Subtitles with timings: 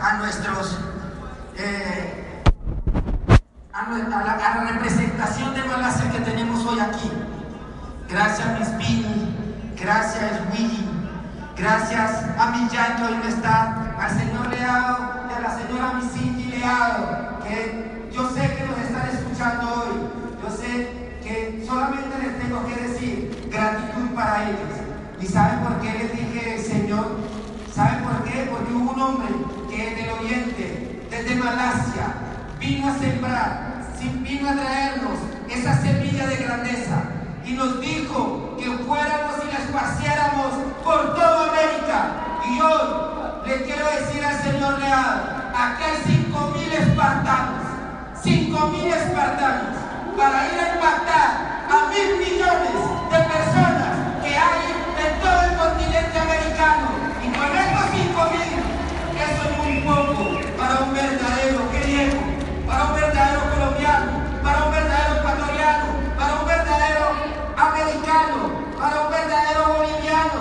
[0.00, 0.78] a nuestros...
[1.56, 2.42] eh,
[3.72, 7.10] a, a la, a la representación de Malasia que tenemos hoy aquí.
[8.08, 9.36] Gracias Miss Pini,
[9.78, 10.88] gracias Willy,
[11.56, 15.92] gracias a mi Yan que hoy no está, al señor Leado y a la señora
[15.94, 20.18] Misiki Leado, que yo sé que nos están escuchando hoy.
[20.42, 24.72] Yo sé que solamente les tengo que decir gratitud para ellos.
[25.20, 27.18] ¿Y saben por qué les dije Señor?
[27.74, 28.48] ¿Saben por qué?
[28.50, 29.28] Porque hubo un hombre
[29.68, 32.14] que en el oriente, desde Malasia,
[32.58, 33.84] vino a sembrar,
[34.22, 35.18] vino a traernos
[35.48, 37.02] esa semilla de grandeza
[37.44, 40.52] y nos dijo que fuéramos y la esparciéramos
[40.84, 42.14] por toda América.
[42.48, 42.88] Y hoy
[43.46, 47.64] le quiero decir al señor Leal, aquí hay cinco mil espartanos,
[48.22, 49.76] cinco mil espartanos,
[50.16, 51.30] para ir a impactar
[51.68, 52.78] a mil millones
[53.10, 53.92] de personas
[54.22, 54.60] que hay
[54.98, 56.88] en todo el continente americano.
[57.22, 58.58] Y con estos cinco mil,
[59.16, 62.20] eso es muy poco para un verdadero griego,
[62.66, 64.12] para un verdadero colombiano,
[64.42, 65.86] para un verdadero ecuatoriano,
[66.16, 67.06] para un verdadero
[67.56, 68.38] americano,
[68.78, 70.40] para un verdadero boliviano,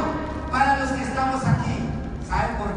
[0.51, 1.89] para los que estamos aquí.
[2.27, 2.75] ¿Saben por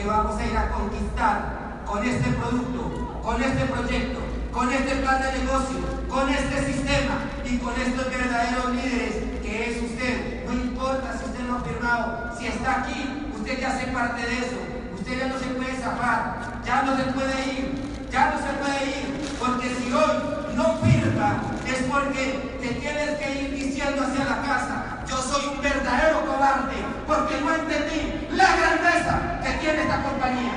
[0.00, 4.18] Porque vamos a ir a conquistar con este producto, con este proyecto,
[4.50, 5.76] con este plan de negocio,
[6.08, 10.46] con este sistema y con estos verdaderos líderes que es usted.
[10.46, 14.38] No importa si usted no ha firmado, si está aquí, usted ya hace parte de
[14.38, 14.56] eso.
[14.94, 18.86] Usted ya no se puede zafar, ya no se puede ir, ya no se puede
[18.86, 20.16] ir, porque si hoy
[20.56, 25.60] no firma es porque te tienes que ir diciendo hacia la casa, yo soy un
[25.60, 30.52] verdadero cobarde, porque no entendí la grandeza que tiene esta compañía.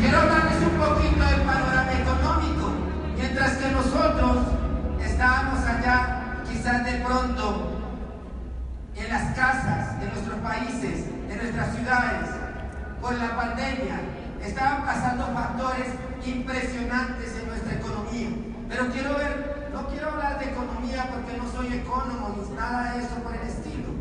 [0.00, 2.70] Quiero hablarles un poquito del panorama económico,
[3.16, 4.36] mientras que nosotros
[5.04, 7.80] estábamos allá, quizás de pronto,
[8.94, 12.30] en las casas de nuestros países, de nuestras ciudades,
[13.00, 14.00] por la pandemia,
[14.40, 15.88] estaban pasando factores
[16.24, 18.28] impresionantes en nuestra economía.
[18.68, 19.53] Pero quiero ver,
[19.84, 23.46] no quiero hablar de economía porque no soy economo ni nada de eso por el
[23.46, 23.92] estilo.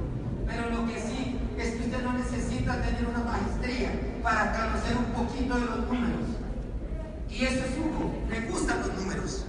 [0.48, 3.92] Pero lo que sí es que usted no necesita tener una maestría
[4.22, 6.30] para conocer un poquito de los números.
[7.30, 9.46] Y eso es uno, me gustan los números,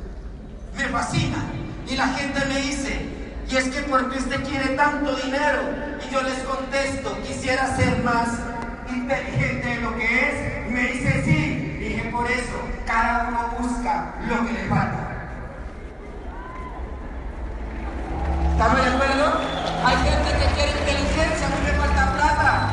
[0.77, 1.45] me fascina.
[1.89, 3.07] Y la gente me dice,
[3.49, 5.63] y es que porque usted quiere tanto dinero,
[6.05, 8.29] y yo les contesto, quisiera ser más
[8.89, 10.69] inteligente de lo que es.
[10.69, 15.14] Y me dice, sí, dije, por eso cada uno busca lo que le falta.
[18.55, 19.25] ¿Estamos de acuerdo?
[19.85, 22.71] Hay gente que quiere inteligencia, a mí me falta plata.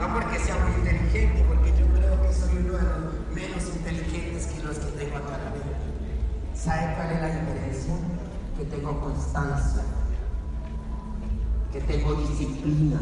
[0.00, 4.46] No porque sea muy inteligente, porque yo creo que soy uno de los menos inteligentes
[4.48, 5.78] que los que tengo acá la vida.
[6.52, 7.94] ¿Sabe cuál es la diferencia?
[8.58, 9.82] Que tengo constancia,
[11.72, 12.98] que tengo disciplina,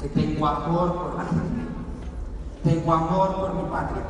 [0.00, 1.68] que tengo amor por la gente,
[2.64, 4.04] tengo amor por mi patria.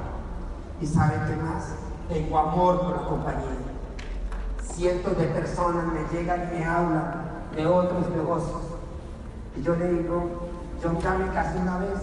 [0.81, 1.75] ¿Y sabe qué más?
[2.09, 3.64] Tengo amor por la compañía.
[4.77, 7.25] Cientos de personas me llegan y me hablan
[7.55, 8.63] de otros negocios.
[9.57, 10.49] Y yo le digo,
[10.83, 12.01] yo me casi una vez,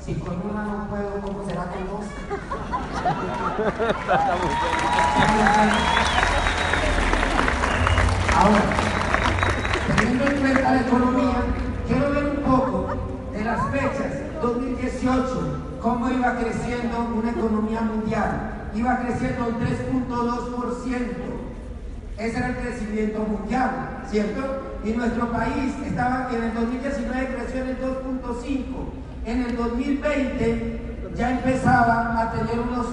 [0.00, 2.06] si con una no puedo, ¿cómo será con dos?
[8.36, 8.62] Ahora,
[9.96, 11.42] teniendo en cuenta la economía,
[11.88, 12.86] quiero ver un poco
[13.32, 18.54] de las fechas 2018, cómo iba creciendo una economía mundial.
[18.72, 21.27] Iba creciendo un 3.2%.
[22.18, 24.80] Ese era el crecimiento mundial, ¿cierto?
[24.84, 28.64] Y nuestro país estaba en el 2019 creció en el 2.5.
[29.24, 30.80] En el 2020
[31.14, 32.86] ya empezaba a tener unos,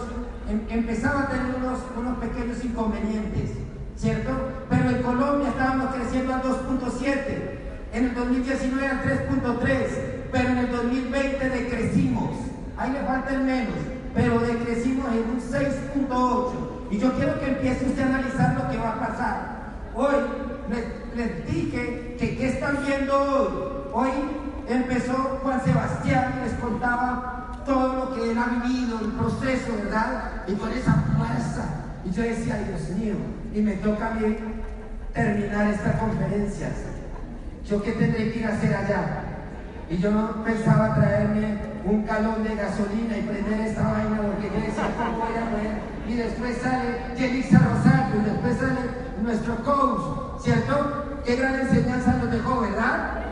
[0.47, 3.51] em, empezaba a tener unos, unos pequeños inconvenientes,
[3.95, 4.31] ¿cierto?
[4.69, 7.59] Pero en Colombia estábamos creciendo al 2.7.
[7.93, 9.87] En el 2019 al 3.3.
[10.31, 12.29] Pero en el 2020 decrecimos.
[12.77, 13.77] Ahí le falta el menos.
[14.13, 16.74] Pero decrecimos en un 6.8.
[16.95, 19.37] Y yo quiero que empiece usted a analizar lo que va a pasar.
[19.95, 20.15] Hoy
[21.13, 24.07] les, dije que qué están viendo hoy.
[24.07, 24.11] Hoy
[24.69, 25.13] empezó
[25.43, 30.43] Juan Sebastián y les contaba todo lo que él ha vivido, el proceso, ¿verdad?
[30.47, 31.65] Y con esa fuerza.
[32.05, 33.15] Y yo decía, Dios mío,
[33.53, 34.37] y me toca mí
[35.13, 36.69] terminar esta conferencia.
[37.67, 39.21] ¿Yo qué tendré que ir a hacer allá?
[39.89, 44.93] Y yo pensaba traerme un calón de gasolina y prender esta vaina porque yo decía,
[44.97, 48.81] ¿cómo voy a poder y después sale Yelisa Rosario, y después sale
[49.21, 51.21] nuestro coach, ¿cierto?
[51.25, 53.25] Qué gran enseñanza nos dejó, ¿verdad?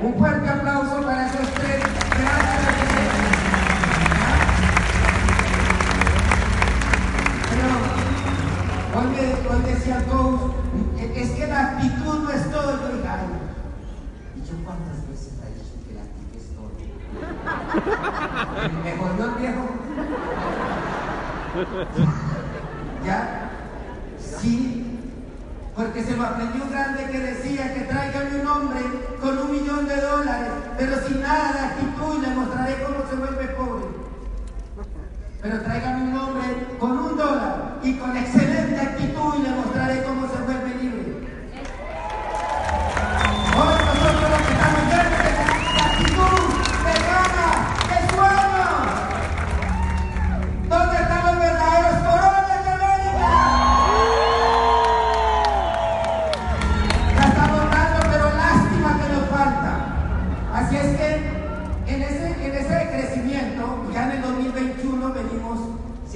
[0.00, 1.80] Un fuerte aplauso para esos tres.
[1.80, 2.62] Gracias.
[8.94, 9.06] Hoy,
[9.50, 10.40] hoy decía el coach,
[11.16, 12.80] es que la actitud no es todo.
[12.80, 13.08] Yo dije,
[14.36, 16.70] ¿y yo cuántas veces he dicho que la actitud es todo?
[18.84, 19.85] Me volvió el viejo.
[23.04, 23.50] ¿Ya?
[24.18, 25.00] Sí,
[25.74, 28.80] porque se lo aprendió un grande que decía que tráigame un hombre
[29.20, 33.54] con un millón de dólares, pero sin nada de actitud le mostraré cómo se vuelve
[33.54, 33.86] pobre.
[35.40, 36.44] Pero tráigame un hombre
[36.78, 38.95] con un dólar y con excelente actitud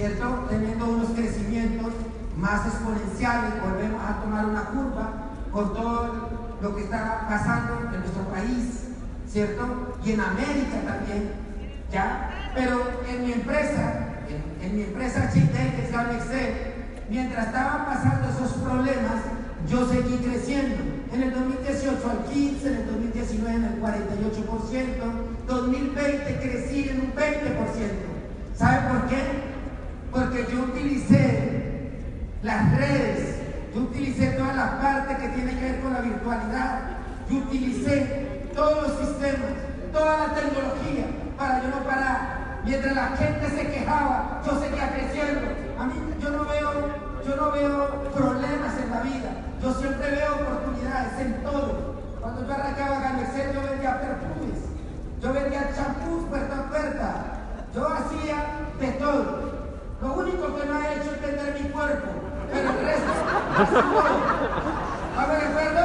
[0.01, 0.47] ¿cierto?
[0.49, 1.93] Teniendo unos crecimientos
[2.39, 5.13] más exponenciales, volvemos a tomar una curva
[5.53, 8.97] con todo lo que está pasando en nuestro país,
[9.29, 9.99] ¿cierto?
[10.03, 11.33] Y en América también,
[11.93, 12.31] ¿ya?
[12.55, 14.25] Pero en mi empresa,
[14.63, 16.55] en, mi empresa es Excel,
[17.11, 19.21] mientras estaban pasando esos problemas,
[19.69, 20.77] yo seguí creciendo.
[21.13, 23.87] En el 2018 al 15, en el 2019 en el 48%,
[25.47, 28.11] 2020 crecí en un 20%.
[28.57, 29.50] ¿Sabe por qué?
[30.13, 31.93] Porque yo utilicé
[32.43, 33.37] las redes,
[33.75, 36.81] yo utilicé toda la parte que tiene que ver con la virtualidad,
[37.29, 39.51] yo utilicé todos los sistemas,
[39.93, 41.07] toda la tecnología
[41.39, 42.61] para yo no parar.
[42.65, 45.41] Mientras la gente se quejaba, yo seguía creciendo.
[45.79, 46.73] A mí yo no veo,
[47.27, 49.31] yo no veo problemas en la vida.
[49.63, 52.01] Yo siempre veo oportunidades en todo.
[52.21, 54.59] Cuando yo arrancaba Ganexel, yo vendía perfumes.
[55.23, 57.25] Yo vendía champús puerta a puerta.
[57.75, 58.45] Yo hacía
[58.81, 59.60] de todo.
[60.01, 62.09] Lo único que no he hecho es vender mi cuerpo.
[62.51, 63.13] Pero el resto,
[65.11, 65.83] ¿Estamos de acuerdo?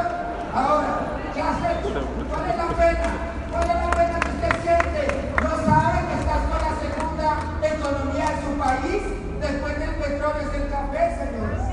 [0.54, 0.92] Ahora,
[1.34, 2.00] ¿qué hecho?
[2.30, 3.10] ¿Cuál es la pena?
[3.52, 5.02] ¿Cuál es la pena que usted siente?
[5.44, 7.30] ¿No sabe que estás con la segunda
[7.62, 9.04] economía de su país?
[9.42, 11.64] Después del petróleo es el café, señores.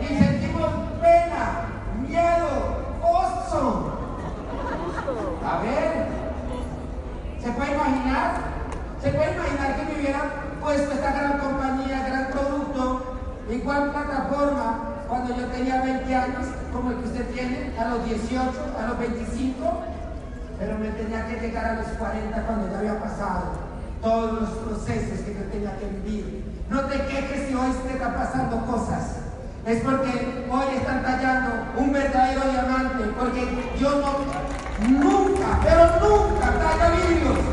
[0.00, 0.70] Y sentimos
[1.02, 1.42] pena,
[2.08, 3.92] miedo, oso.
[5.44, 6.06] A ver,
[7.38, 8.56] ¿se puede imaginar?
[9.02, 13.18] ¿Se puede imaginar que me hubieran puesto esta gran compañía, gran producto,
[13.48, 14.78] igual plataforma,
[15.08, 18.98] cuando yo tenía 20 años, como el que usted tiene, a los 18, a los
[18.98, 19.96] 25?
[20.58, 23.66] pero me tenía que llegar a los 40 cuando ya había pasado
[24.02, 26.44] todos los procesos que yo tenía que vivir.
[26.70, 29.16] No te quejes si hoy te está pasando cosas.
[29.66, 33.04] Es porque hoy están tallando un verdadero diamante.
[33.18, 37.45] Porque Dios no, nunca, pero nunca talla vidrios.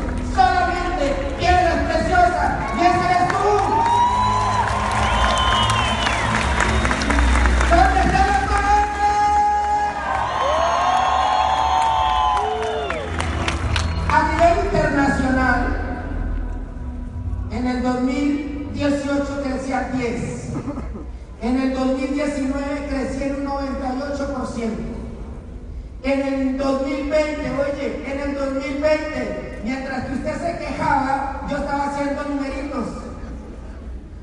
[28.64, 32.86] 2020, mientras que usted se quejaba, yo estaba haciendo numeritos.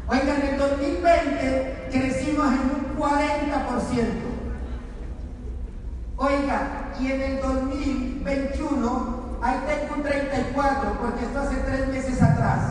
[0.07, 3.11] Oiga, en el 2020 crecimos en un 40%.
[6.17, 12.61] Oiga, y en el 2021, ahí tengo un 34, porque esto hace tres meses atrás.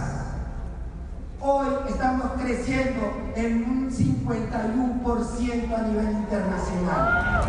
[1.41, 7.45] Hoy estamos creciendo en un 51% a nivel internacional.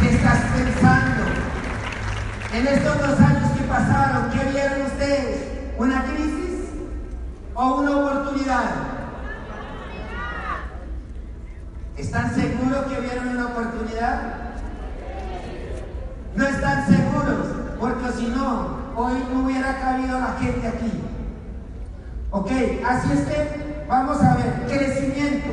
[0.00, 1.37] ¿Qué estás pensando?
[2.50, 5.48] En estos dos años que pasaron, ¿qué vieron ustedes?
[5.76, 6.70] ¿Una crisis
[7.54, 8.70] o una oportunidad?
[11.96, 14.20] ¿Están seguros que vieron una oportunidad?
[16.34, 17.46] No están seguros,
[17.78, 20.92] porque si no, hoy no hubiera cabido la gente aquí.
[22.30, 22.50] Ok,
[22.86, 25.50] así es que vamos a ver, crecimiento.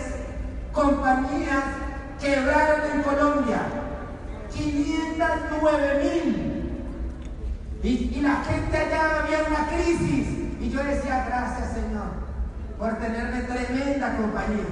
[0.70, 1.64] compañías
[2.20, 3.62] quebraron en Colombia.
[4.54, 6.52] 509.000.
[7.82, 10.28] Y, y la gente allá había una crisis.
[10.60, 12.12] Y yo decía, gracias Señor,
[12.78, 14.68] por tenerme tremenda compañía.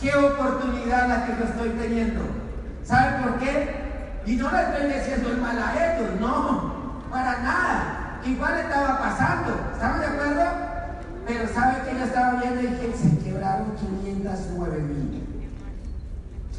[0.00, 2.41] Qué oportunidad la que yo estoy teniendo.
[2.84, 3.82] ¿Sabe por qué?
[4.26, 8.20] Y no le estoy diciendo el mal a ellos, no, para nada.
[8.24, 10.42] Igual estaba pasando, ¿estamos de acuerdo?
[11.26, 15.22] Pero ¿sabe que yo estaba viendo y dije, se quebraron 509 mil.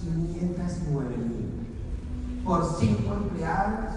[0.01, 2.43] 509 mil.
[2.43, 3.91] Por 5 empleados,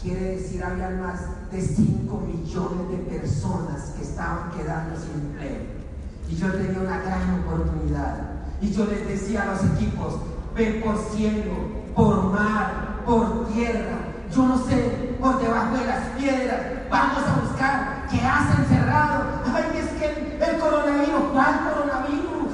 [0.00, 5.82] quiere decir había más de 5 millones de personas que estaban quedando sin empleo.
[6.28, 8.14] Y yo tenía una gran oportunidad.
[8.60, 10.20] Y yo les decía a los equipos,
[10.54, 11.52] ven por cielo,
[11.94, 13.98] por mar, por tierra,
[14.34, 19.24] yo no sé, por debajo de las piedras, vamos a buscar qué hacen cerrado.
[19.54, 22.52] Ay, es que el, el coronavirus, ¿cuál coronavirus?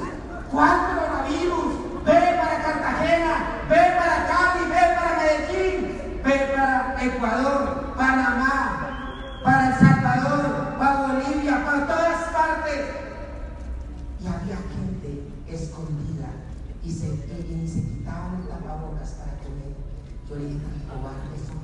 [0.51, 2.05] ¿Cuál coronavirus?
[2.05, 3.35] Ve para Cartagena,
[3.69, 11.65] ve para Cali, ve para Medellín, ve para Ecuador, Panamá, para El Salvador, para Bolivia,
[11.65, 12.87] para todas partes.
[14.21, 16.29] Y había gente escondida
[16.83, 17.89] y, se, y, y se
[18.79, 19.75] tapabocas para comer.
[20.29, 20.59] Yo le dije,
[20.89, 21.59] cobardes son.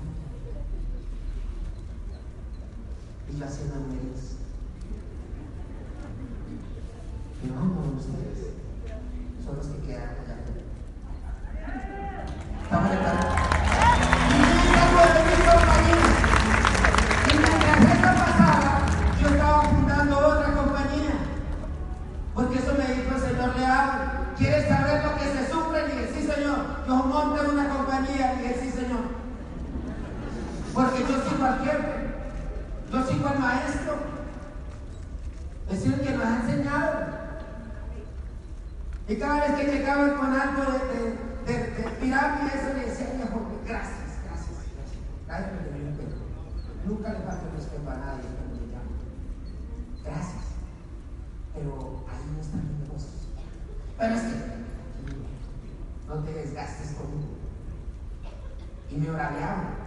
[3.30, 4.36] Y yo haciendo números.
[7.42, 7.62] Y no,
[7.96, 8.54] ustedes
[9.44, 10.23] son los que quedan
[31.44, 32.14] sigo al jefe.
[32.90, 33.94] Yo sigo al maestro.
[35.70, 36.92] Es el que nos ha enseñado.
[39.08, 43.08] Y cada vez que llegaban con algo de, de, de, de pirámide, eso le decía,
[43.66, 45.00] gracias, gracias, gracias.
[45.26, 46.16] Gracias por el respeto.
[46.86, 48.92] Nunca le falta el respeto a nadie cuando le llamo.
[50.04, 50.44] Gracias.
[51.54, 53.28] Pero ahí no están los negocios.
[53.98, 54.34] Pero es que
[56.08, 57.34] no te desgastes conmigo.
[58.90, 59.84] Y me horareaban.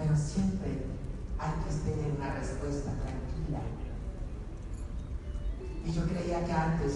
[0.00, 0.70] Pero siempre
[1.38, 3.60] hay que tener una respuesta tranquila.
[5.84, 6.04] Y yo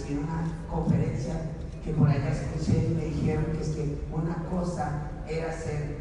[0.03, 1.35] que antes, en una conferencia
[1.85, 5.99] que por allá escuché, me dijeron que es que una cosa era ser,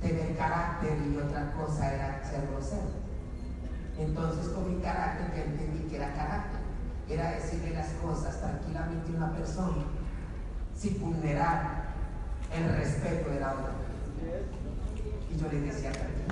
[0.00, 3.04] tener carácter y otra cosa era ser grosero.
[3.98, 6.60] Entonces con mi carácter ya entendí que era carácter.
[7.08, 9.84] Era decirle las cosas tranquilamente a una persona
[10.74, 11.84] sin vulnerar
[12.52, 13.72] el respeto de la otra.
[15.30, 16.24] Y yo le decía tranquilo.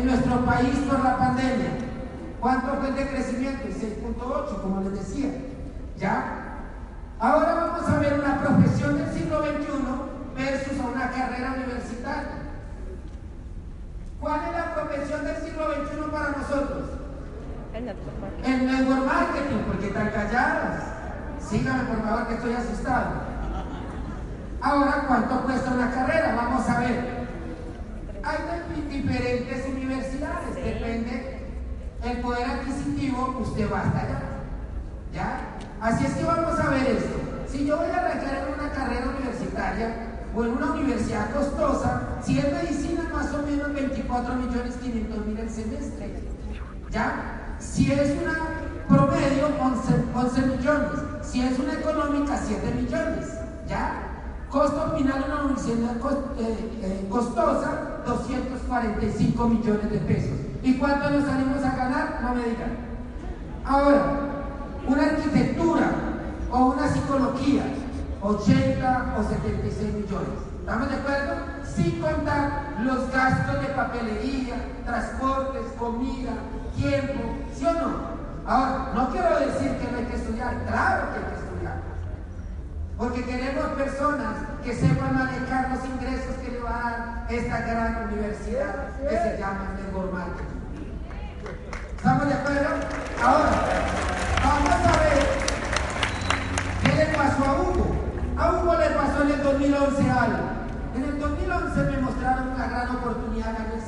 [0.00, 1.70] En cuenta esto, ¿cuánto te crecieron en nuestro país por la pandemia.
[2.40, 3.68] ¿Cuánto fue el de crecimiento?
[3.68, 5.30] 6.8, como les decía.
[5.98, 6.36] ¿Ya?
[7.18, 12.40] Ahora vamos a ver una profesión del siglo XXI versus una carrera universitaria.
[14.20, 16.84] ¿Cuál es la profesión del siglo XXI para nosotros?
[17.74, 20.82] El network marketing, porque están calladas.
[21.40, 23.30] Síganme por favor que estoy asustado.
[24.62, 26.34] Ahora, ¿cuánto cuesta una carrera?
[26.36, 27.20] Vamos a ver.
[28.22, 28.36] Hay
[28.90, 31.40] diferentes universidades, depende
[32.04, 34.22] el poder adquisitivo, usted va hasta allá.
[35.12, 35.40] ¿Ya?
[35.80, 37.16] Así es que vamos a ver esto.
[37.50, 39.94] Si yo voy a arrancar en una carrera universitaria
[40.34, 45.38] o en una universidad costosa, si es medicina, más o menos 24 millones 500 mil
[45.38, 46.22] el semestre.
[46.90, 47.56] ¿Ya?
[47.58, 49.48] Si es una promedio,
[50.14, 51.00] 11, millones.
[51.22, 53.28] Si es una económica, 7 millones.
[53.68, 54.09] ¿Ya?
[54.50, 55.96] Costo final en una universidad
[56.38, 60.38] eh, eh, costosa, 245 millones de pesos.
[60.62, 62.18] ¿Y cuánto nos salimos a ganar?
[62.20, 62.76] No me digan.
[63.64, 64.02] Ahora,
[64.88, 65.92] una arquitectura
[66.50, 67.62] o una psicología,
[68.22, 70.50] 80 o 76 millones.
[70.58, 71.34] ¿Estamos de acuerdo?
[71.64, 76.32] Sin contar los gastos de papelería, transportes, comida,
[76.76, 77.20] tiempo,
[77.54, 78.20] ¿sí o no?
[78.46, 81.39] Ahora, no quiero decir que no hay que estudiar, claro que hay que estudiar.
[83.00, 88.12] Porque queremos personas que sepan manejar los ingresos que le va a dar esta gran
[88.12, 90.12] universidad que se llama Network.
[91.96, 92.68] ¿Estamos de acuerdo?
[93.22, 93.50] Ahora,
[94.44, 95.26] vamos a ver
[96.84, 97.86] qué le pasó a Hugo.
[98.36, 100.44] A Hugo le pasó en el 2011 algo.
[100.94, 103.80] En el 2011 me mostraron una gran oportunidad en el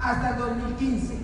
[0.00, 1.18] hasta el 2015.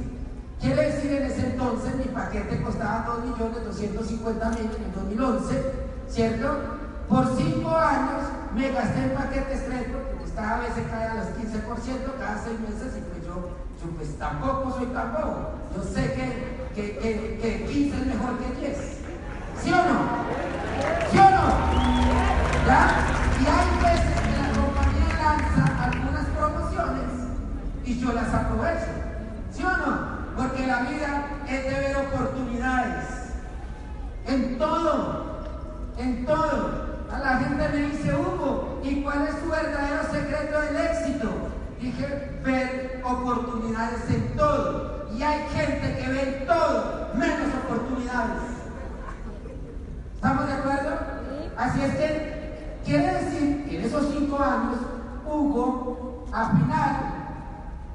[0.58, 5.62] Quiere decir, en ese entonces mi paquete costaba 2.250.000 en el 2011,
[6.08, 6.83] ¿cierto?
[7.08, 8.22] Por 5 años
[8.54, 12.60] me gasté en paquetes 3 porque estaba a veces cae a los 15% cada 6
[12.60, 13.50] meses y pues yo,
[13.96, 15.50] pues tampoco soy tampoco.
[15.76, 18.78] Yo sé que, que, que, que 15 es mejor que 10.
[19.62, 20.24] ¿Sí o no?
[21.10, 21.44] ¿Sí o no?
[22.66, 23.14] ¿Ya?
[23.40, 27.10] Y hay veces que la compañía lanza algunas promociones
[27.84, 28.92] y yo las aprovecho.
[29.52, 30.14] ¿Sí o no?
[30.36, 33.04] Porque la vida es de ver oportunidades.
[34.26, 35.44] En todo,
[35.98, 36.93] en todo.
[37.12, 41.30] A la gente me dice, Hugo, ¿y cuál es tu verdadero secreto del éxito?
[41.80, 45.08] Dije, ver oportunidades en todo.
[45.16, 48.42] Y hay gente que ve en todo, menos oportunidades.
[50.14, 50.90] ¿Estamos de acuerdo?
[51.56, 54.78] Así es que quiere decir que en esos cinco años,
[55.26, 56.96] Hugo, al final,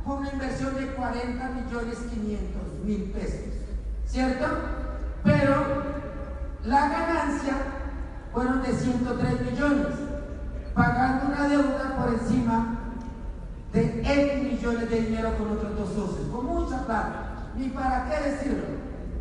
[0.05, 3.53] una inversión de 40 millones 500 mil pesos,
[4.05, 4.45] ¿cierto?
[5.23, 5.83] Pero
[6.63, 7.53] la ganancia
[8.33, 9.87] fueron de 103 millones,
[10.73, 12.75] pagando una deuda por encima
[13.73, 17.25] de X millones de dinero con otros dos socios, con mucha plata.
[17.55, 18.63] Ni para qué decirlo,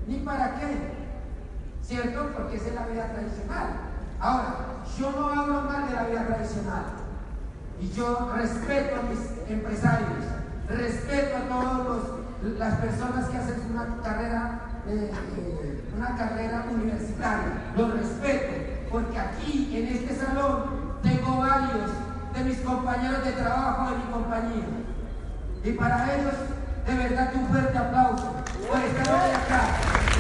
[0.06, 0.92] ni para qué,
[1.82, 2.30] ¿cierto?
[2.36, 3.66] Porque esa es la vida tradicional.
[4.20, 4.54] Ahora,
[4.98, 6.84] yo no hablo mal de la vida tradicional
[7.80, 10.24] y yo respeto a mis empresarios
[10.68, 12.02] respeto a todas
[12.58, 19.70] las personas que hacen una carrera, eh, eh, una carrera universitaria, los respeto, porque aquí
[19.76, 21.90] en este salón tengo varios
[22.34, 24.66] de mis compañeros de trabajo de mi compañía.
[25.64, 26.34] Y para ellos,
[26.86, 28.32] de verdad un fuerte aplauso
[28.68, 29.62] por estar hoy acá.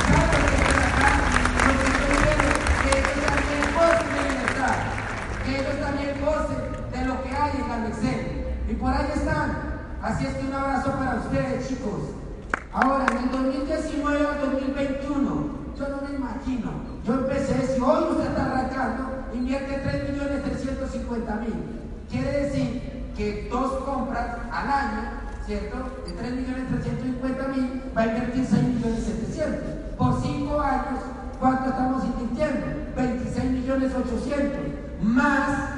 [0.08, 0.68] ¿Saben por?
[1.64, 2.48] Porque
[2.82, 4.76] que ellos también gocen de libertad,
[5.44, 8.20] que ellos también gocen de lo que hay en la Excel.
[8.68, 9.68] Y por ahí están
[10.02, 12.14] Así es que un abrazo para ustedes, chicos.
[12.72, 15.47] Ahora, en el 2019 al 2021,
[15.78, 16.70] yo no me imagino.
[17.04, 21.54] Yo empecé, si hoy usted está arrancando, invierte 3 millones 350 mil.
[22.10, 25.10] Quiere decir que dos compras al año,
[25.46, 25.76] ¿cierto?
[26.06, 29.60] De 3 millones 350 mil, va a invertir 6 millones 700.
[29.96, 31.00] Por 5 años,
[31.38, 32.66] ¿cuánto estamos invirtiendo?
[32.96, 34.58] 26 millones 800.
[35.02, 35.70] Más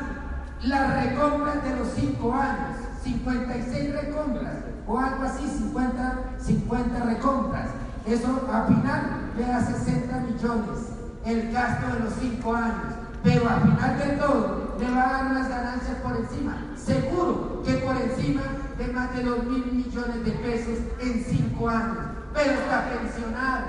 [0.63, 2.77] las recompras de los 5 años.
[3.03, 7.69] 56 recompras o algo así, 50, 50 recompras.
[8.07, 10.79] Eso al final le da 60 millones
[11.25, 12.95] el gasto de los 5 años.
[13.23, 16.57] Pero al final de todo le va a dar unas ganancias por encima.
[16.77, 18.43] Seguro que por encima
[18.79, 21.99] de más de 2 mil millones de pesos en 5 años.
[22.33, 23.67] Pero está pensionado,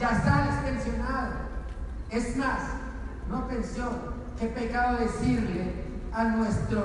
[0.00, 1.32] ya sales pensionado.
[2.10, 2.60] Es más,
[3.28, 3.90] no pensión,
[4.38, 5.72] qué pecado decirle
[6.12, 6.84] a nuestros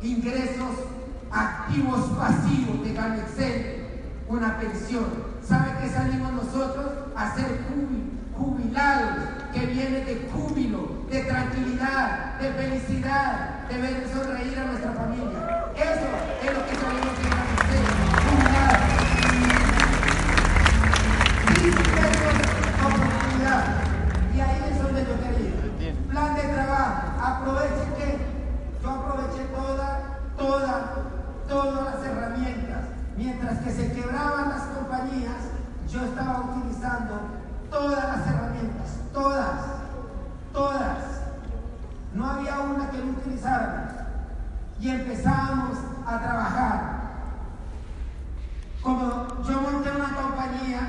[0.00, 0.86] ingresos
[1.30, 3.86] activos pasivos de Excel,
[4.28, 5.37] una pensión.
[5.48, 6.84] ¿Sabe qué salimos nosotros?
[7.16, 7.46] A ser
[8.36, 15.72] jubilados, que viene de júbilo, de tranquilidad, de felicidad, de ver sonreír a nuestra familia.
[15.74, 16.06] Eso
[16.44, 17.88] es lo que sabemos que es
[22.84, 23.64] oportunidad.
[24.34, 25.94] Y ahí es donde yo quería.
[26.10, 27.24] Plan de trabajo.
[27.24, 28.18] Aproveche que
[28.82, 29.98] yo aproveché todas,
[30.36, 30.82] todas,
[31.48, 35.50] todas las herramientas Mientras que se quebraban las compañías,
[35.90, 37.18] yo estaba utilizando
[37.68, 39.60] todas las herramientas, todas,
[40.52, 40.98] todas.
[42.14, 43.92] No había una que no utilizáramos.
[44.78, 46.98] Y empezamos a trabajar.
[48.80, 50.80] Como yo monté una compañía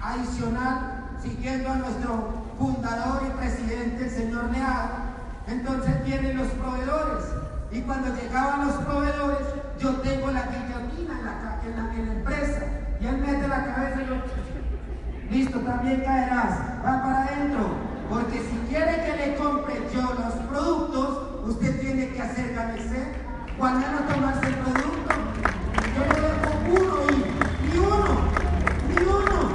[0.00, 4.88] adicional, siguiendo a nuestro fundador y presidente, el señor Leal,
[5.46, 7.24] entonces vienen los proveedores.
[7.70, 12.62] Y cuando llegaban los proveedores, yo tengo la guillotina en la, en la, empresa.
[13.00, 14.14] Y él mete la cabeza y yo,
[15.30, 17.90] listo, también caerás, va para adentro.
[18.10, 23.12] Porque si quiere que le compre yo los productos, usted tiene que hacer cabecera.
[23.58, 25.14] Cuando no tomarse el producto,
[25.96, 28.04] yo le dejo uno y ni uno,
[28.88, 29.52] ni uno.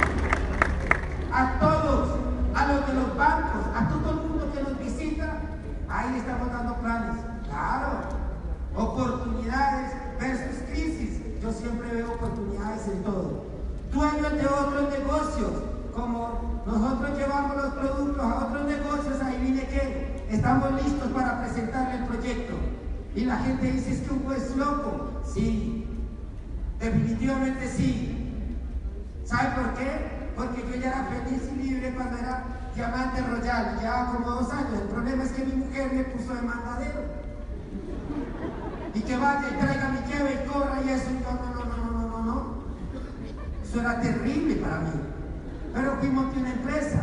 [1.32, 2.18] A todos,
[2.54, 5.40] a los de los bancos, a todo el mundo que nos visita,
[5.88, 7.16] ahí estamos dando planes.
[7.44, 8.16] Claro,
[8.74, 11.20] oportunidades versus crisis.
[11.42, 13.44] Yo siempre veo oportunidades en todo.
[13.92, 15.52] Dueños de otros negocios,
[15.94, 21.98] como nosotros llevamos los productos a otros negocios, ahí viene que estamos listos para presentarle
[21.98, 22.54] el proyecto.
[23.14, 25.10] Y la gente dice, es que un juez loco.
[25.24, 25.86] Sí,
[26.78, 28.12] definitivamente sí.
[29.24, 29.90] ¿Sabe por qué?
[30.36, 32.44] Porque yo ya era feliz y libre cuando era
[32.74, 34.82] diamante royal, llevaba como dos años.
[34.82, 37.00] El problema es que mi mujer me puso de mandadero
[38.94, 41.10] y que vaya y traiga mi lleve y corra y eso.
[41.10, 42.56] no, no, no, no, no, no.
[43.64, 44.90] Eso era terrible para mí.
[45.74, 47.02] Pero fuimos de una empresa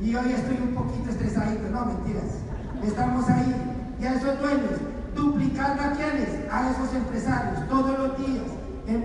[0.00, 1.68] y hoy estoy un poquito estresadito.
[1.70, 2.45] No, mentiras.
[2.86, 3.54] Estamos ahí
[4.00, 4.78] y a esos dueños,
[5.14, 8.46] duplicando a quienes, a esos empresarios, todos los días,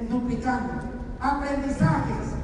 [0.10, 0.74] duplicando.
[1.20, 2.36] Aprendizajes.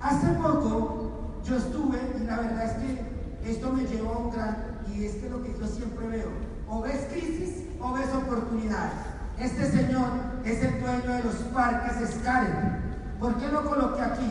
[0.00, 4.56] Hace poco yo estuve y la verdad es que esto me llevó a un gran,
[4.92, 6.28] y es que lo que yo siempre veo,
[6.68, 8.92] o ves crisis o ves oportunidades.
[9.38, 10.08] Este señor
[10.44, 12.80] es el dueño de los parques Scarlet.
[13.20, 14.30] ¿Por qué lo coloqué aquí?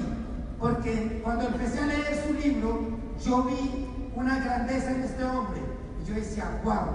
[0.60, 2.80] Porque cuando empecé a leer su libro,
[3.24, 5.67] yo vi una grandeza en este hombre.
[6.08, 6.88] Yo decía, wow,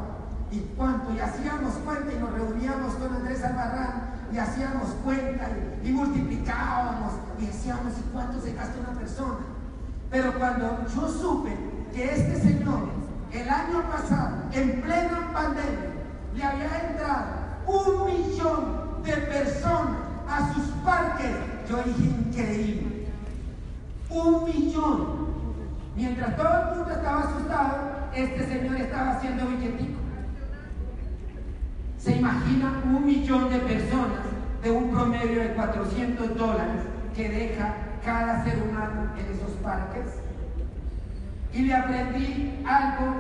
[0.51, 1.13] ¿y cuánto?
[1.13, 5.49] Y hacíamos cuenta y nos reuníamos con Andrés Albarrán y hacíamos cuenta
[5.83, 9.39] y, y multiplicábamos y decíamos, ¿y cuánto se gasta una persona?
[10.11, 11.55] Pero cuando yo supe
[11.95, 15.91] que este señor el año pasado, en plena pandemia,
[16.35, 17.27] le había entrado
[17.67, 19.97] un millón de personas
[20.29, 21.31] a sus parques.
[21.69, 23.09] Yo dije, increíble.
[24.11, 25.33] Un millón.
[25.97, 30.01] Mientras todo el mundo estaba asustado, este señor estaba haciendo billetico.
[31.99, 34.27] ¿Se imagina un millón de personas
[34.63, 36.83] de un promedio de 400 dólares
[37.15, 40.23] que deja cada ser humano en esos parques?
[41.55, 43.15] y le aprendí algo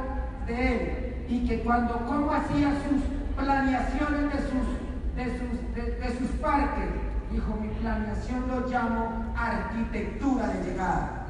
[0.47, 3.03] de él y que cuando cómo hacía sus
[3.37, 6.89] planeaciones de sus, de sus, de, sus parques,
[7.31, 11.27] dijo mi planeación lo llamo arquitectura de llegada.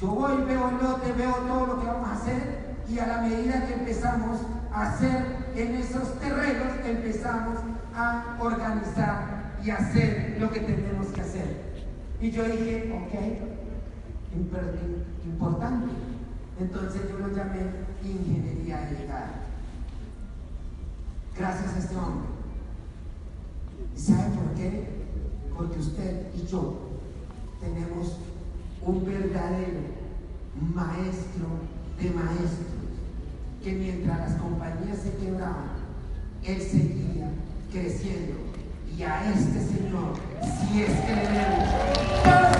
[0.00, 3.22] Yo voy, veo el lote, veo todo lo que vamos a hacer y a la
[3.22, 4.40] medida que empezamos
[4.72, 7.58] a hacer en esos terrenos, empezamos
[7.94, 11.64] a organizar y hacer lo que tenemos que hacer.
[12.20, 14.44] Y yo dije, ok,
[15.24, 15.88] importante.
[16.60, 17.60] Entonces yo lo llamé
[18.04, 19.30] ingeniería de llegada.
[21.36, 22.28] Gracias a este hombre.
[23.96, 24.88] ¿Y sabe por qué?
[25.56, 26.90] Porque usted y yo
[27.60, 28.18] tenemos
[28.82, 29.80] un verdadero
[30.74, 31.46] maestro
[32.00, 32.74] de maestros
[33.62, 35.70] que mientras las compañías se quebraban,
[36.44, 37.30] él seguía
[37.72, 38.34] creciendo.
[38.96, 42.53] Y a este Señor, si es que le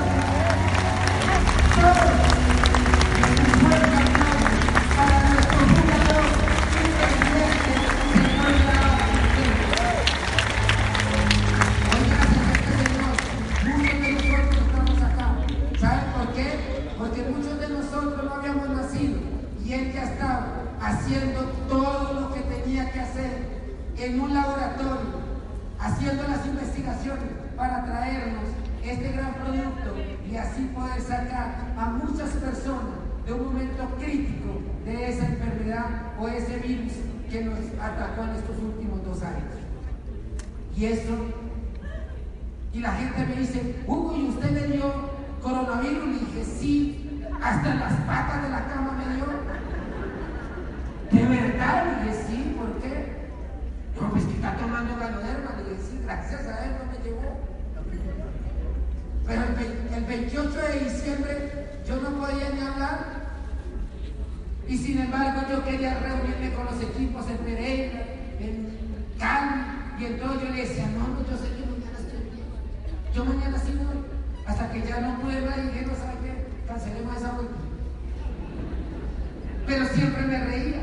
[79.74, 80.82] Pero siempre me reía.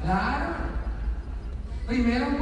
[0.00, 0.54] Claro.
[1.86, 2.34] Primero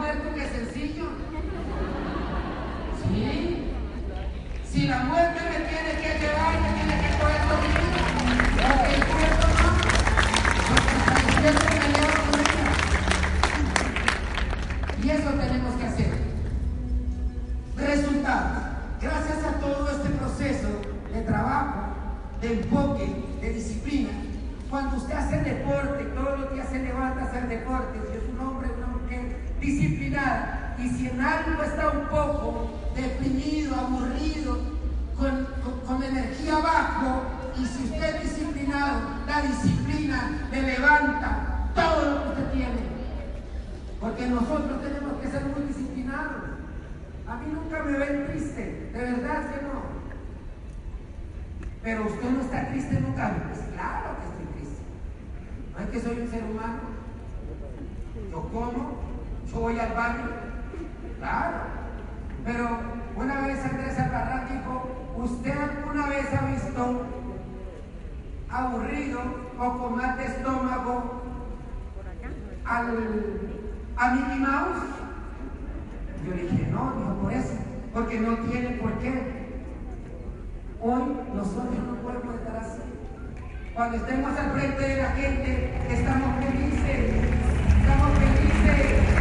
[22.43, 23.07] de enfoque,
[23.41, 24.11] de disciplina.
[24.69, 28.41] Cuando usted hace deporte, todos los días se levanta a hacer deporte, si es un
[28.41, 34.59] hombre o una mujer disciplinada, y si en algo está un poco deprimido, aburrido,
[35.17, 35.47] con,
[35.87, 37.23] con energía abajo,
[37.57, 42.93] y si usted es disciplinado, la disciplina le levanta todo lo que usted tiene.
[44.01, 46.43] Porque nosotros tenemos que ser muy disciplinados.
[47.29, 50.03] A mí nunca me ven triste, de verdad que no.
[51.83, 53.33] Pero usted no está triste nunca.
[53.49, 54.83] Pues claro que estoy triste.
[55.73, 56.81] No es que soy un ser humano.
[58.31, 59.01] Yo como,
[59.51, 60.29] yo voy al baño.
[61.19, 61.57] Claro.
[62.45, 62.69] Pero
[63.17, 67.07] una vez Andrés Albarrán dijo, ¿usted alguna vez ha visto
[68.49, 69.21] aburrido
[69.59, 71.23] o con mal de estómago
[72.65, 72.87] al,
[73.97, 74.85] a Mickey Mouse?
[76.27, 77.55] Yo le dije, no, no por eso,
[78.13, 79.13] porque no tiene por qué.
[80.83, 81.03] Hoy
[81.35, 82.83] nosotros no podemos estar así.
[83.75, 87.11] Cuando estemos al frente de la gente, estamos felices,
[87.81, 89.12] estamos felices.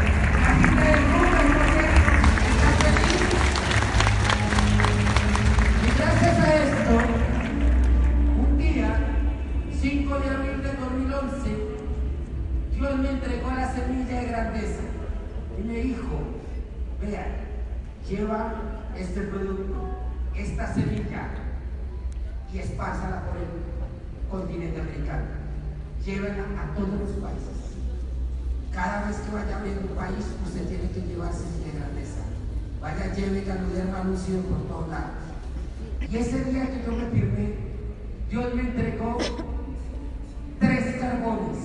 [19.01, 19.89] Este producto,
[20.35, 21.29] esta semilla
[22.53, 25.25] y espárzala por el continente americano.
[26.05, 27.75] Llévenla a todos los países.
[28.71, 32.21] Cada vez que vaya a ver un país, usted tiene que llevarse de grandeza.
[32.79, 35.21] Vaya, lleve Canudero anuncio por todos lados.
[36.09, 37.55] Y ese día que yo me firmé,
[38.29, 39.17] Dios me entregó
[40.59, 41.57] tres carbones,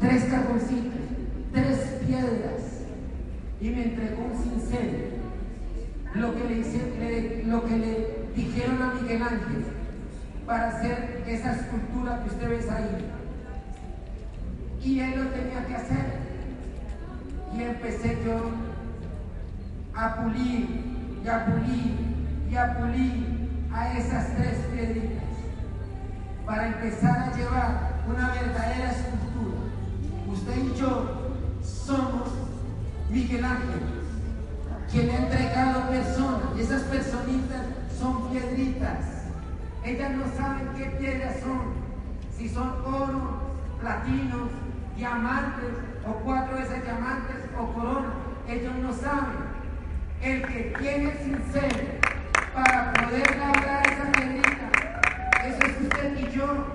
[0.00, 1.00] tres carboncitos,
[1.52, 2.62] tres piedras,
[3.60, 5.15] y me entregó un cincel.
[6.16, 9.66] Lo que le, dijeron a Miguel Ángel,
[10.46, 13.12] para hacer esa escultura que usted ve ahí.
[14.82, 16.26] Y él lo tenía que hacer.
[17.54, 18.50] Y empecé yo
[19.94, 20.66] a pulir
[21.24, 21.94] y a pulir
[22.50, 25.24] y a pulir a esas tres piedritas
[26.46, 29.58] para empezar a llevar una verdadera escultura.
[30.28, 32.28] Usted y yo somos
[33.10, 33.95] Miguel Ángel,
[34.90, 37.62] quien ha entregado personas y esas personitas
[37.98, 39.16] son piedritas
[39.86, 41.74] ellas no saben qué piedras son,
[42.36, 44.48] si son oro, platino,
[44.96, 45.70] diamantes
[46.04, 48.12] o cuatro veces diamantes o corona.
[48.48, 49.54] Ellos no saben.
[50.20, 51.84] El que tiene sincero
[52.52, 54.70] para poder labrar esa piedrita,
[55.44, 56.66] eso es usted y yo.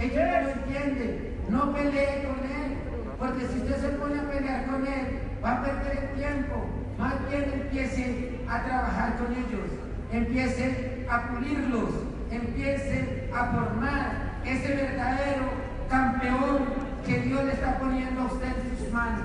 [0.00, 1.36] Ellos no lo entienden.
[1.50, 2.78] No pelee con él,
[3.18, 6.85] porque si usted se pone a pelear con él, va a perder el tiempo.
[6.98, 9.68] Más bien empiece a trabajar con ellos,
[10.12, 11.90] empiece a pulirlos,
[12.30, 15.44] empiece a formar ese verdadero
[15.90, 16.64] campeón
[17.06, 19.22] que Dios le está poniendo a usted en sus manos.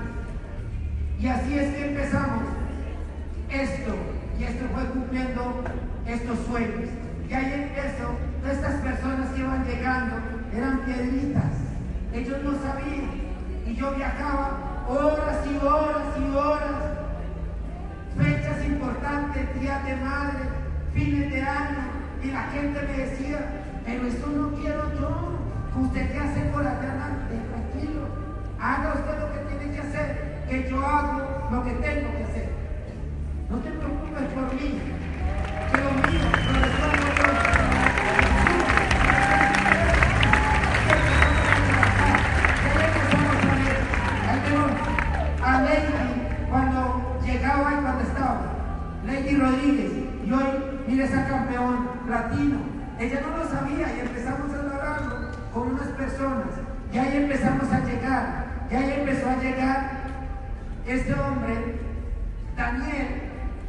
[1.18, 2.42] Y así es que empezamos
[3.48, 3.94] esto,
[4.38, 5.64] y esto fue cumpliendo
[6.06, 6.90] estos sueños.
[7.28, 10.16] Y ahí empezó, todas estas personas que iban llegando
[10.54, 11.52] eran piedritas,
[12.12, 13.10] ellos no sabían,
[13.66, 16.91] y yo viajaba horas y horas y horas,
[18.72, 20.38] fechas importantes, días de madre,
[20.94, 21.78] fines de año,
[22.22, 23.38] y la gente me decía,
[23.84, 25.38] pero esto no quiero yo.
[25.74, 28.06] ¿Usted qué hace por acá Tranquilo.
[28.60, 32.48] Haga usted lo que tiene que hacer, que yo hago lo que tengo que hacer.
[33.50, 34.80] No te preocupes por mí,
[35.70, 37.01] que lo mío lo
[58.72, 59.90] Y ahí empezó a llegar
[60.86, 61.54] este hombre,
[62.56, 63.08] Daniel,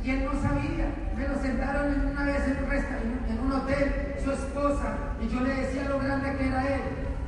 [0.02, 0.88] y él no sabía.
[1.18, 5.90] Me lo sentaron en una vez en un, hotel, su esposa, y yo le decía
[5.90, 6.82] lo grande que era él.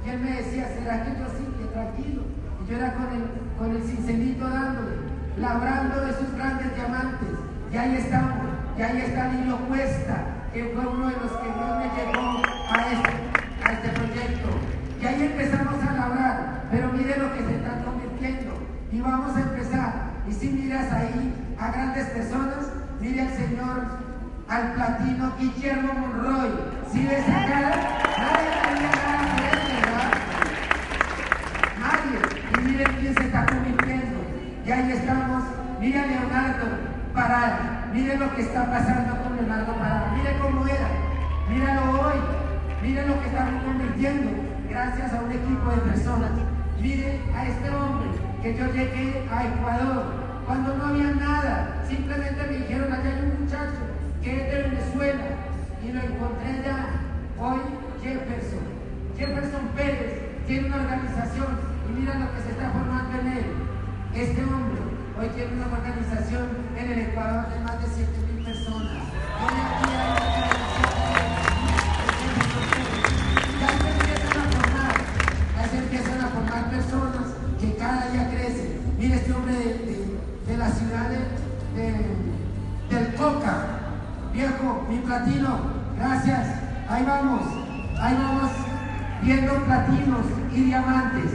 [0.06, 1.46] Y él me decía, ¿será que yo sí?
[1.58, 2.22] Que tranquilo.
[2.64, 3.24] Y yo era con el,
[3.60, 4.96] con el cincelito dándole,
[5.38, 7.30] labrando de sus grandes diamantes.
[7.74, 8.38] Y ahí estamos.
[8.78, 12.92] Y ahí está Lilo Cuesta, que fue uno de los que Dios me llevó a
[12.92, 14.50] este, a este proyecto.
[15.02, 18.54] Y ahí empezamos a labrar, pero mire lo que se está convirtiendo.
[18.92, 19.94] Y vamos a empezar.
[20.28, 23.88] Y si miras ahí a grandes personas, mire al Señor,
[24.48, 26.50] al platino Guillermo Monroy.
[26.92, 27.62] Si ves acá,
[28.18, 29.26] nadie tenía nada
[29.82, 30.12] ¿verdad?
[31.80, 32.20] Nadie.
[32.52, 34.18] Y miren quién se está convirtiendo.
[34.66, 35.44] Y ahí estamos.
[35.80, 36.66] Mire a Leonardo
[37.14, 37.90] Parada.
[37.94, 40.14] Mire lo que está pasando con Leonardo Parada.
[40.16, 40.90] Mire cómo era.
[41.50, 42.20] Míralo hoy.
[42.82, 43.46] Mire lo que está
[44.76, 46.32] gracias a un equipo de personas.
[46.82, 50.04] Mire a este hombre que yo llegué a Ecuador
[50.46, 51.84] cuando no había nada.
[51.90, 53.82] Simplemente me dijeron, allá hay un muchacho
[54.22, 55.26] que es de Venezuela
[55.84, 56.90] y lo encontré allá.
[57.40, 57.58] Hoy
[58.04, 58.62] Jefferson,
[59.18, 61.58] Jefferson Pérez tiene una organización
[61.90, 63.46] y mira lo que se está formando en él.
[64.14, 64.82] Este hombre
[65.20, 66.46] hoy tiene una organización
[66.78, 69.10] en el Ecuador de más de 7 mil personas.
[69.42, 69.95] Hoy aquí
[80.48, 81.10] de, la ciudad
[81.76, 83.66] de, del Coca,
[84.34, 85.60] viejo, mi platino,
[85.98, 86.48] gracias,
[86.90, 87.42] ahí vamos,
[88.00, 88.52] ahí vamos
[89.24, 91.32] viendo platinos y diamantes.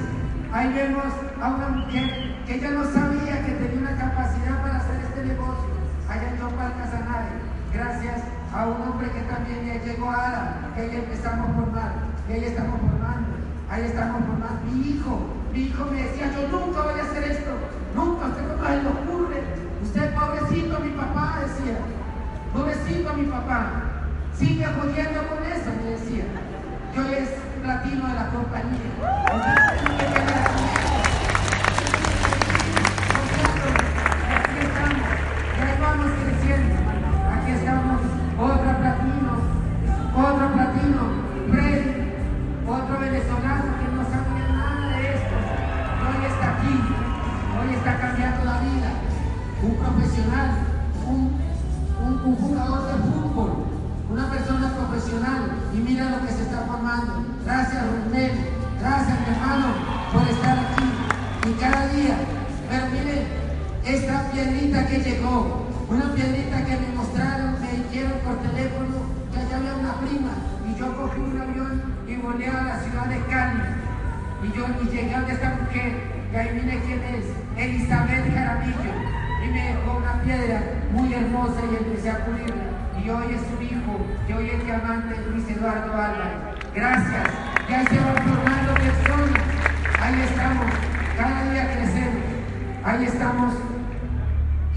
[0.52, 5.00] Ahí vemos a una mujer que ella no sabía que tenía una capacidad para hacer
[5.00, 5.70] este negocio.
[6.08, 7.30] Allá en Chopal Casanare,
[7.72, 11.92] gracias a un hombre que también ya llegó a Ada, que ahí empezamos a formar,
[12.26, 13.30] que ahí estamos formando,
[13.70, 14.60] ahí estamos formando.
[14.72, 15.20] Mi hijo,
[15.52, 17.50] mi hijo me decía, yo nunca voy a hacer esto,
[17.94, 18.26] nunca,
[18.60, 19.42] ocurre,
[19.82, 21.78] usted pobrecito mi papá, decía,
[22.52, 23.82] pobrecito mi papá,
[24.36, 26.24] sigue jodiendo con eso, me decía.
[26.94, 27.30] Yo es
[27.62, 30.19] platino de la compañía.
[56.20, 57.24] Que se está formando.
[57.44, 58.32] Gracias, Rubén.
[58.80, 59.66] Gracias, mi hermano,
[60.12, 60.88] por estar aquí.
[61.48, 62.16] Y cada día.
[62.68, 63.26] Pero mire,
[63.84, 68.96] esta piedrita que llegó, una piedrita que me mostraron, me dijeron por teléfono
[69.32, 70.32] que allá había una prima.
[70.68, 73.62] Y yo cogí un avión y volé a la ciudad de Cali.
[74.42, 75.92] Y yo y llegué a esta mujer,
[76.32, 78.92] y ahí vine quién es, Elizabeth Jaramillo.
[79.44, 82.79] Y me dejó una piedra muy hermosa y empecé a pulirla.
[83.02, 86.36] Y hoy es su hijo, que hoy es diamante Luis Eduardo Álvarez.
[86.74, 87.30] Gracias.
[87.68, 89.40] Ya se van formando personas.
[90.02, 90.66] Ahí estamos.
[91.16, 92.24] Cada día crecemos.
[92.84, 93.54] Ahí estamos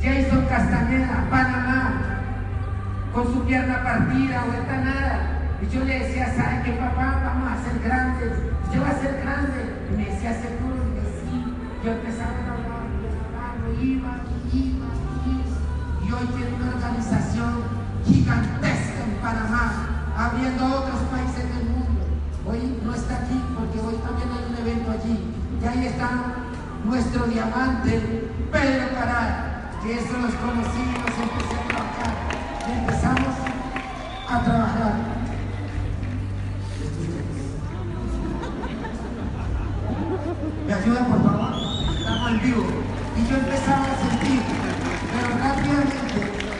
[0.01, 2.19] Jason Castañeda, Panamá,
[3.13, 5.19] con su pierna partida, vuelta nada.
[5.61, 7.21] Y yo le decía, ¿sabe qué papá?
[7.25, 8.31] Vamos a ser grandes.
[8.73, 9.63] Yo voy a ser grande.
[9.91, 11.55] Y me decía, seguro, y me sí.
[11.83, 12.83] Yo empezaba a hablar,
[13.39, 14.11] a iba,
[14.51, 14.89] iba,
[15.25, 15.49] iba.
[16.05, 17.72] Y hoy tiene una organización
[18.05, 22.01] gigantesca en Panamá, abriendo otros países del mundo.
[22.45, 25.19] Hoy no está aquí porque hoy también hay un evento allí.
[25.61, 26.09] Y ahí está
[26.83, 32.13] nuestro diamante, Pedro Caray que eso los conocí, los empecé a trabajar.
[32.69, 33.35] Y empezamos
[34.29, 34.93] a trabajar.
[40.65, 41.53] ¿Me ayuda por favor?
[41.99, 42.63] Estamos en vivo.
[43.17, 44.41] Y yo empezaba a sentir,
[45.11, 45.97] pero rápidamente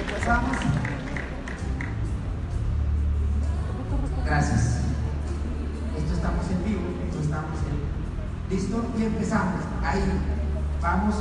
[0.09, 0.82] empezamos.
[4.33, 4.79] Gracias.
[5.95, 7.77] Esto estamos en vivo, esto estamos en.
[8.49, 8.83] ¿Listo?
[8.97, 9.61] Y empezamos.
[9.85, 10.01] Ahí.
[10.81, 11.15] Vamos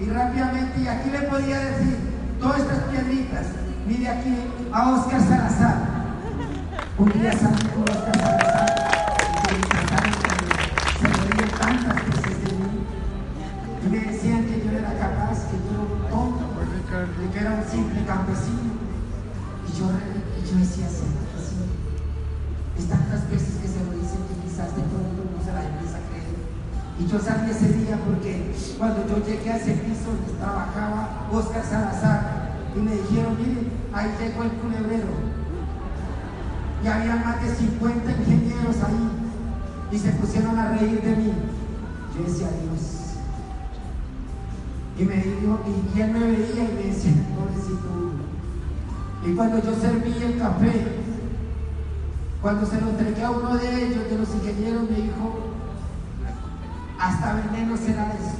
[0.00, 1.98] y rápidamente, y aquí le podía decir,
[2.40, 3.46] todas estas piedritas,
[3.86, 4.38] mire aquí
[4.72, 5.76] a Oscar Salazar.
[6.96, 8.66] Un día salí con Oscar Salazar
[10.98, 12.86] se reían tantas veces de mí.
[13.84, 16.44] Y me decían que yo era capaz, que yo era tonto,
[17.34, 18.72] que era un simple campesino.
[19.68, 19.90] Y yo,
[20.40, 21.04] y yo decía, sí,
[24.76, 26.36] de no se la empieza a creer.
[26.98, 31.64] Y yo salí ese día porque cuando yo llegué a ese piso donde trabajaba Oscar
[31.64, 35.36] Salazar y me dijeron, mire, ahí llegó el culebrero.
[36.84, 39.10] Y había más de 50 ingenieros ahí
[39.90, 41.32] y se pusieron a reír de mí.
[42.14, 43.16] Yo decía, Dios.
[44.98, 45.60] Y me dijo,
[45.94, 47.86] y él me veía y me decía, pobrecito.
[49.26, 51.05] Y cuando yo serví el café,
[52.42, 55.38] cuando se lo entregué a uno de ellos, de los ingenieros, me dijo,
[56.98, 58.36] hasta veneno será eso.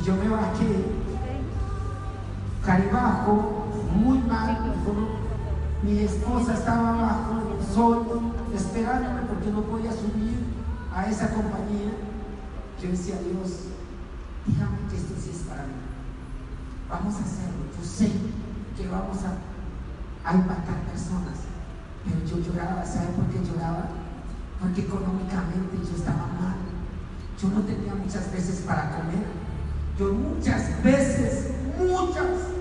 [0.00, 0.84] Y yo me bajé,
[2.64, 4.74] caribajo, muy mal,
[5.82, 8.20] mi esposa estaba abajo, solo,
[8.54, 10.36] esperándome porque no podía subir
[10.94, 11.92] a esa compañía.
[12.80, 13.68] Yo decía, Dios,
[14.46, 15.72] dígame que esto sí es para mí.
[16.88, 17.64] Vamos a hacerlo.
[17.78, 18.12] Yo sé
[18.76, 21.51] que vamos a, a impactar personas.
[22.04, 24.02] Pero yo lloraba, ¿sabe por qué lloraba?
[24.62, 26.54] porque económicamente yo estaba mal.
[27.40, 29.26] Yo no tenía muchas veces para comer.
[29.98, 32.51] Yo muchas veces, muchas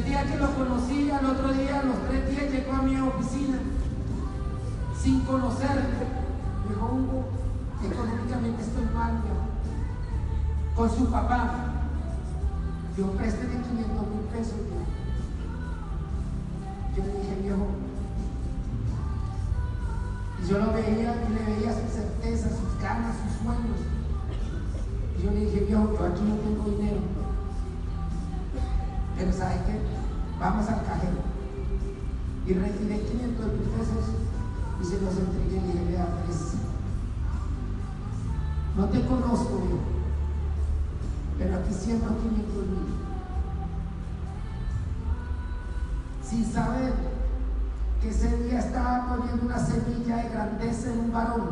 [0.00, 2.98] el día que lo conocí, al otro día, a los tres días, llegó a mi
[2.98, 3.58] oficina
[5.02, 6.08] sin conocerme.
[6.68, 7.28] Dijo, Hugo,
[7.84, 10.74] económicamente estoy mal ya.
[10.74, 11.66] Con su papá.
[12.96, 14.80] Yo présteme 500 mil pesos ya.
[16.96, 17.66] Yo le dije, viejo.
[20.42, 23.80] Y yo lo veía y le veía sus certezas, sus ganas, sus sueños.
[25.18, 27.19] Y yo le dije, viejo, yo aquí no tengo dinero.
[29.20, 29.78] Pero ¿sabe qué?
[30.40, 31.20] Vamos al cajero.
[32.46, 34.04] Y retiré 500 mil pesos
[34.80, 35.98] y se los entregué y le dije,
[38.78, 39.78] no te conozco yo,
[41.38, 42.94] pero aquí siempre 500 mil.
[46.24, 46.94] Sin saber
[48.00, 51.50] que ese día estaba poniendo una semilla de grandeza en un varón,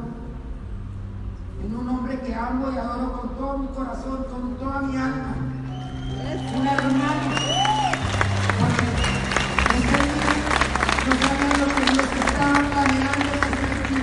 [1.62, 5.47] en un hombre que amo y adoro con todo mi corazón, con toda mi alma
[6.09, 7.18] una reunión
[8.59, 8.86] porque
[11.59, 14.00] lo que los que estaban planeando que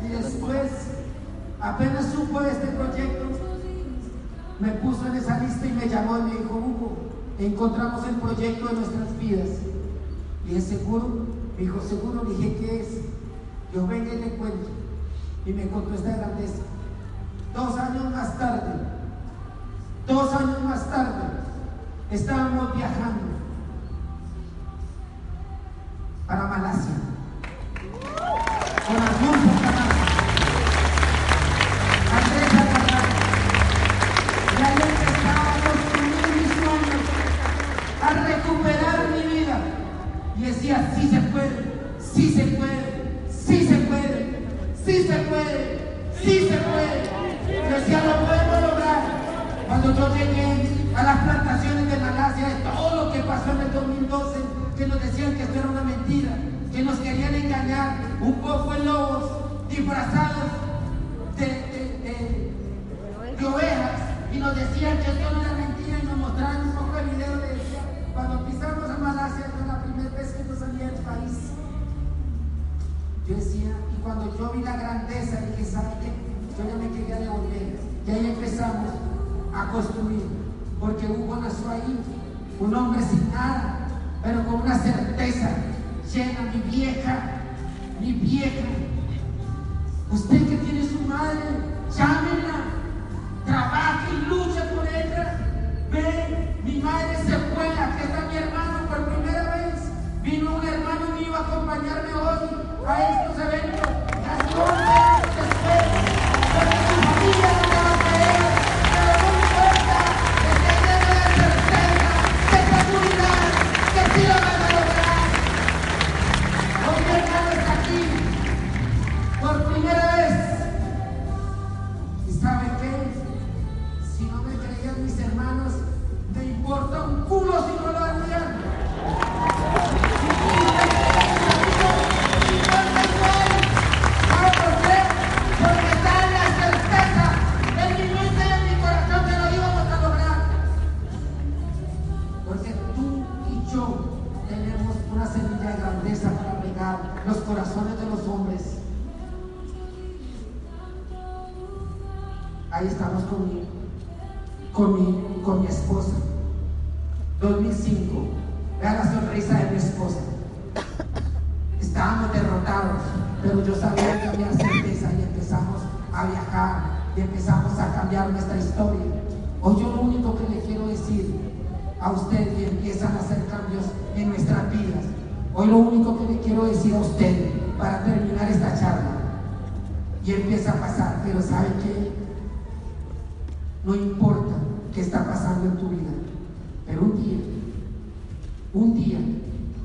[0.00, 0.70] se Y después,
[1.60, 3.26] apenas supo de este proyecto,
[4.58, 6.96] me puso en esa lista y me llamó y me dijo, Hugo,
[7.38, 9.48] encontramos el proyecto de nuestras vidas.
[10.48, 11.26] Y es seguro,
[11.56, 12.88] me dijo, seguro, dije, ¿qué es?
[13.72, 14.68] Yo vengo y le cuento.
[15.46, 16.62] Y me encontró esta grandeza.
[17.54, 18.49] Dos años más tarde.
[20.10, 21.22] Dos años más tarde,
[22.10, 23.39] estábamos viajando.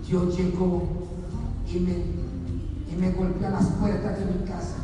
[0.07, 0.83] Dios llegó
[1.67, 4.75] y me, y me las puertas de mi casa.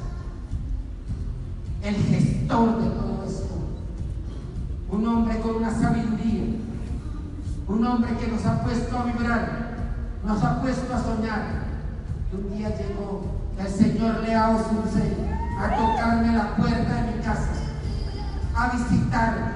[1.83, 3.55] El gestor de todo esto.
[4.89, 6.43] Un hombre con una sabiduría.
[7.67, 9.77] Un hombre que nos ha puesto a vibrar.
[10.25, 11.65] Nos ha puesto a soñar.
[12.31, 13.23] Y un día llegó
[13.59, 15.03] el Señor Leao Sunse
[15.59, 17.51] a tocarme la puerta de mi casa.
[18.55, 19.51] A visitarme.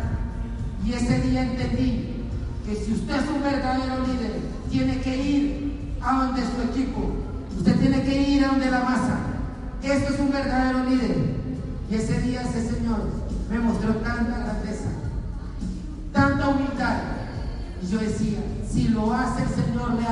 [0.86, 2.28] Y ese día entendí
[2.66, 4.45] que si usted es un verdadero líder,
[4.76, 7.02] tiene que ir a donde su equipo,
[7.58, 9.20] usted tiene que ir a donde la masa.
[9.82, 11.16] Esto es un verdadero líder.
[11.90, 13.00] Y ese día ese Señor
[13.50, 14.90] me mostró tanta grandeza,
[16.12, 16.98] tanta humildad.
[17.82, 20.06] Y yo decía, si lo hace el Señor le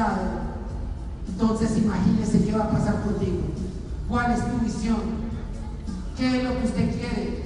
[1.28, 3.42] entonces imagínese qué va a pasar contigo.
[4.08, 5.24] ¿Cuál es tu visión?
[6.16, 7.44] ¿Qué es lo que usted quiere?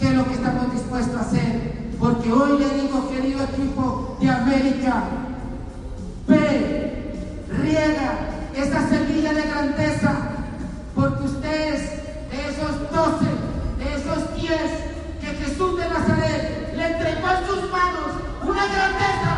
[0.00, 1.92] ¿Qué es lo que estamos dispuestos a hacer?
[1.98, 5.23] Porque hoy le digo, querido equipo de América,
[7.84, 8.12] riega
[8.56, 10.12] esa semilla de grandeza,
[10.94, 11.80] porque ustedes,
[12.30, 13.30] de esos doce,
[13.78, 14.70] de esos diez
[15.20, 18.10] que Jesús de Nazaret le entregó en sus manos,
[18.42, 19.33] una grandeza